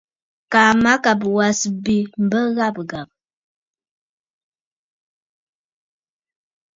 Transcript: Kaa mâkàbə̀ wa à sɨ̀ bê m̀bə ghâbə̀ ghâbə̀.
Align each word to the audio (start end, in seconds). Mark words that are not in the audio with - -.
Kaa 0.51 0.71
mâkàbə̀ 0.83 1.29
wa 1.35 1.43
à 1.49 1.57
sɨ̀ 1.59 1.71
bê 1.83 1.97
m̀bə 2.23 2.39
ghâbə̀ 2.55 2.85
ghâbə̀. 2.89 3.13